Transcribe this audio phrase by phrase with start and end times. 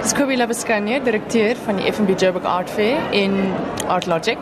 [0.00, 3.34] Dis Kobe Labeskanye, direkteur van die FNB Joburg Art Fair in
[3.86, 4.40] Art Logic.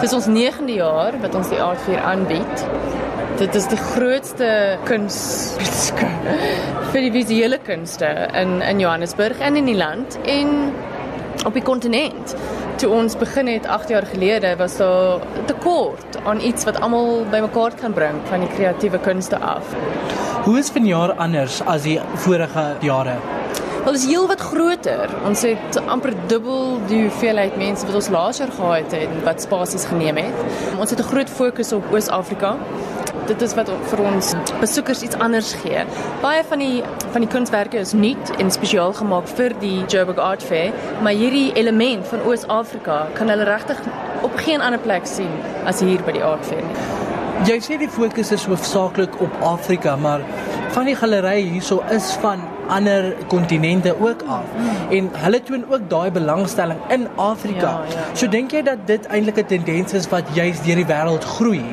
[0.00, 2.64] Dit is ons 9de jaar wat ons die Art Fair aanbied.
[3.38, 4.48] Dit is die grootste
[4.88, 5.20] kuns
[6.90, 10.74] vir die visuele kunste in in Johannesburg en in die land en
[11.46, 12.34] op die kontinent.
[12.82, 17.78] Toe ons begin het 8 jaar gelede was daar tekort aan iets wat almal bymekaar
[17.78, 19.70] kan bring van die kreatiewe kunste af.
[20.50, 23.20] Hoe is vanjaar anders as die vorige jare?
[23.86, 25.10] Wel is heel wat groter.
[25.24, 29.44] Ons het amper dubbel die hoeveelheid mense wat ons laas jaar gehad het en wat
[29.44, 30.40] spasies geneem het.
[30.74, 32.56] Ons het 'n groot fokus op Oos-Afrika.
[33.26, 35.84] Dit is wat vir ons besoekers iets anders gee.
[36.20, 36.82] Baie van die
[37.12, 40.72] van die kunswerke is nuut en spesiaal gemaak vir die Joburg Art Fair,
[41.02, 43.78] maar hierdie element van Oos-Afrika kan hulle regtig
[44.22, 45.30] op geen ander plek sien
[45.64, 46.76] as hier by die Art Fair nie.
[47.44, 50.20] Jy sê die fokus is hoofsaaklik op Afrika, maar
[50.68, 54.44] van die galery hierso is van ander kontinente ook af.
[54.56, 54.90] Mm.
[54.90, 57.60] En hulle toon ook daai belangstelling in Afrika.
[57.60, 58.14] Ja, ja, ja.
[58.16, 61.64] So dink jy dat dit eintlik 'n tendens is wat juis deur die wêreld groei?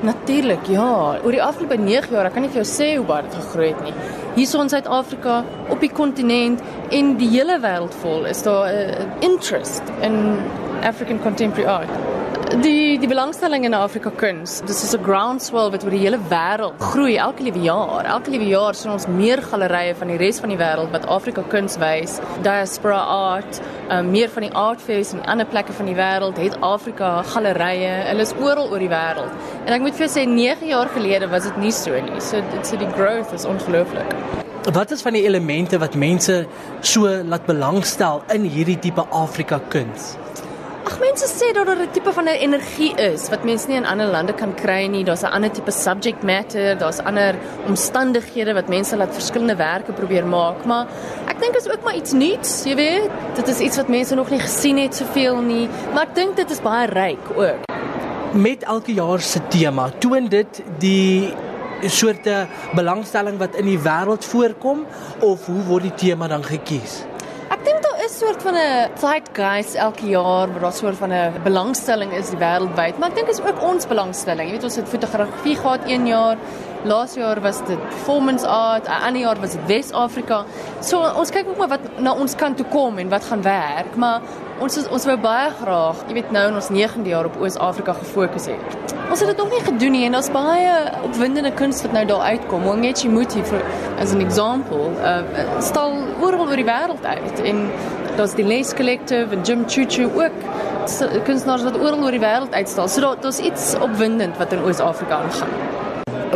[0.00, 1.16] Natuurlik, ja.
[1.24, 3.68] Oor die afgelope 9 jaar, ek kan nie vir jou sê hoe baie dit gegroei
[3.68, 3.94] het nie.
[4.34, 9.30] Hierso in Suid-Afrika, op die kontinent en die hele wêreld vol is daar 'n uh,
[9.30, 10.38] interest in
[10.82, 12.11] African contemporary art
[12.60, 14.60] die die belangstelling in Afrika kuns.
[14.66, 18.04] Dis is 'n groundswell wat oor die hele wêreld groei elke liewe jaar.
[18.04, 21.42] Elke liewe jaar sien ons meer gallerye van die res van die wêreld wat Afrika
[21.48, 22.20] kuns wys.
[22.42, 26.60] Diaspora art, um, meer van die art fairs in ander plekke van die wêreld het
[26.60, 28.04] Afrika gallerye.
[28.08, 29.32] Hulle is oral oor die wêreld.
[29.64, 32.20] En ek moet vir jou sê 9 jaar gelede was dit nie so nie.
[32.20, 34.14] So dit so die growth is ongelooflik.
[34.72, 36.46] Wat is van die elemente wat mense
[36.80, 40.16] so laat belangstel in hierdie tipe Afrika kuns?
[40.82, 43.86] Ag mense sê dat daar 'n tipe van 'n energie is wat mense nie in
[43.86, 45.04] ander lande kan kry nie.
[45.04, 47.34] Daar's 'n ander tipe subject matter, daar's ander
[47.66, 50.86] omstandighede wat mense laat verskillende werke probeer maak, maar
[51.26, 53.10] ek dink is ook maar iets nuuts, jy weet.
[53.34, 56.50] Dit is iets wat mense nog nie gesien het soveel nie, maar ek dink dit
[56.50, 57.60] is baie ryk ook.
[58.32, 61.34] Met elke jaar se tema toon dit die
[61.82, 64.86] soorte belangstelling wat in die wêreld voorkom
[65.20, 67.04] of hoe word die tema dan gekies?
[68.12, 72.98] Is soort van 'n zeitgeist elke jaar waar daar soort van 'n belangstelling is wêreldwyd,
[72.98, 74.48] maar ek dink is ook ons belangstelling.
[74.48, 76.36] Jy weet ons het fotografie gehad 1 jaar.
[76.84, 80.44] Laas jaar was dit performance art, 'n ander jaar was dit Wes-Afrika.
[80.80, 83.96] So ons kyk ook maar wat na ons kant toe kom en wat gaan werk,
[83.96, 84.20] maar
[84.58, 87.92] ons is, ons wou baie graag, jy weet nou in ons 9de jaar op Oos-Afrika
[87.92, 88.94] gefokus het.
[89.10, 90.70] Ons het dit nog nie gedoen nie en daar's baie
[91.02, 92.66] opwindende kuns wat nou daar uitkom.
[92.66, 93.62] Ongechi Muti vir
[94.00, 97.72] as 'n voorbeeld, uh stal oral oor die wêreld uit en
[98.16, 100.32] daar's die Les Collective en Jim Chuchu ook
[101.24, 102.88] kunstenaars wat oral oor die wêreld uitstal.
[102.88, 105.80] So daar daar's iets opwindend wat in Oos-Afrika aangaan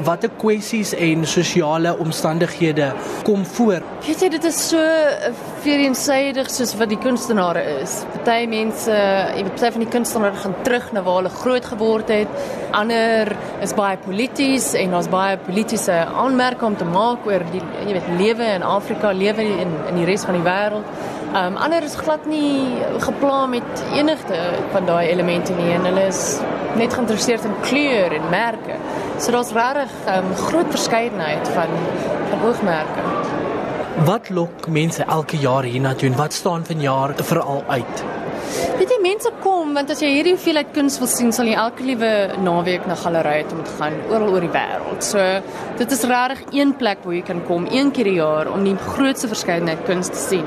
[0.04, 2.90] watter kwessies en sosiale omstandighede
[3.24, 3.80] kom voor?
[4.04, 5.30] Weet jy dit is so eh,
[5.64, 7.98] veelensijdig soos wat die kunstenare is.
[8.18, 12.12] Party mense, jy weet party van die kunstenare gaan terug na waar hulle groot geword
[12.12, 12.46] het.
[12.76, 13.32] Ander
[13.64, 18.10] is baie polities en daar's baie politieke aanmerke om te maak oor die jy weet
[18.20, 21.14] lewe in Afrika, lewe in in die res van die wêreld.
[21.36, 24.38] Um ander is glad nie gepla met enigste
[24.72, 26.20] van daai elemente nie en hulle is
[26.80, 28.78] net geïnteresseerd in kleur en merke.
[29.20, 31.68] So daar's regtig 'n um, groot verskeidenheid van
[32.30, 33.04] van oogmerke.
[34.04, 38.04] Wat lok mense elke jaar hiernatoe en wat staan vanjaar veral uit?
[38.76, 41.84] Weet jy mense kom want as jy hierdie hoeveelheid kuns wil sien, sal jy elke
[41.84, 42.10] liewe
[42.44, 45.04] naweek na gallerye toe moet gaan oral oor die wêreld.
[45.04, 45.22] So
[45.78, 48.74] dit is regtig een plek waar jy kan kom een keer per jaar om die
[48.76, 50.46] grootste verskeidenheid kuns te sien.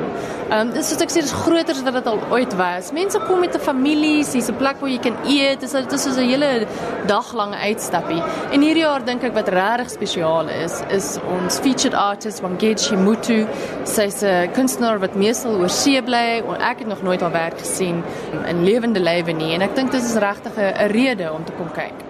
[0.50, 2.92] Ehm um, dis soos ek sê, dis groter as wat dit al ooit was.
[2.94, 5.60] Mense kom met 'n familie, dis 'n plek waar jy kan eet.
[5.60, 6.68] Dis dit is soos 'n hele
[7.08, 8.22] daglange uitstappie.
[8.52, 13.48] En hierdie jaar dink ek wat regtig spesiaal is, is ons featured artist Wangechi Mutu.
[13.86, 16.44] Sy's 'n kunstenaar wat meestal oor see bly.
[16.60, 18.04] Ek het nog nooit haar werk gesien
[18.50, 21.72] in lewende lywe nie en ek dink dit is regtig 'n rede om te kom
[21.72, 22.09] kyk.